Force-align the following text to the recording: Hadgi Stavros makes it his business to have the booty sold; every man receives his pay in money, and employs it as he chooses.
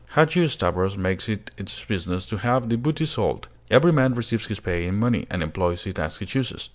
Hadgi 0.15 0.47
Stavros 0.47 0.97
makes 0.97 1.29
it 1.29 1.51
his 1.57 1.85
business 1.87 2.25
to 2.25 2.37
have 2.39 2.69
the 2.69 2.75
booty 2.75 3.05
sold; 3.05 3.47
every 3.69 3.93
man 3.93 4.15
receives 4.15 4.47
his 4.47 4.59
pay 4.59 4.87
in 4.87 4.95
money, 4.95 5.27
and 5.29 5.43
employs 5.43 5.85
it 5.85 5.99
as 5.99 6.17
he 6.17 6.25
chooses. 6.25 6.69